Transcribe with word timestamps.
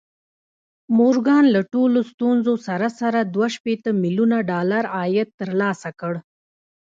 مورګان 0.97 1.45
له 1.55 1.61
ټولو 1.73 1.99
ستونزو 2.11 2.53
سره 2.67 2.87
سره 2.99 3.19
دوه 3.33 3.47
شپېته 3.55 3.89
ميليونه 4.03 4.37
ډالر 4.49 4.83
عايد 4.97 5.27
ترلاسه 5.39 5.89
کړ. 5.99 6.13